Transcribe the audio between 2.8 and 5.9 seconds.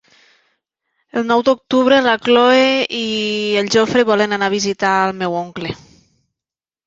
i en Jofre volen anar a visitar mon oncle.